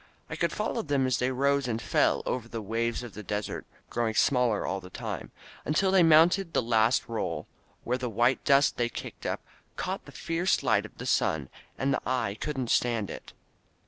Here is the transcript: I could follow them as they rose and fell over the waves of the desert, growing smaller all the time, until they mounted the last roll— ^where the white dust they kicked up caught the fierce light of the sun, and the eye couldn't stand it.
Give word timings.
I 0.31 0.35
could 0.35 0.51
follow 0.51 0.81
them 0.81 1.05
as 1.05 1.19
they 1.19 1.29
rose 1.29 1.67
and 1.67 1.79
fell 1.79 2.23
over 2.25 2.47
the 2.49 2.59
waves 2.59 3.03
of 3.03 3.13
the 3.13 3.21
desert, 3.21 3.67
growing 3.91 4.15
smaller 4.15 4.65
all 4.65 4.81
the 4.81 4.89
time, 4.89 5.29
until 5.63 5.91
they 5.91 6.01
mounted 6.01 6.53
the 6.53 6.61
last 6.63 7.07
roll— 7.07 7.45
^where 7.85 7.99
the 7.99 8.09
white 8.09 8.43
dust 8.43 8.77
they 8.77 8.89
kicked 8.89 9.27
up 9.27 9.41
caught 9.75 10.05
the 10.05 10.11
fierce 10.11 10.63
light 10.63 10.87
of 10.87 10.97
the 10.97 11.05
sun, 11.05 11.49
and 11.77 11.93
the 11.93 12.01
eye 12.03 12.35
couldn't 12.41 12.71
stand 12.71 13.11
it. 13.11 13.33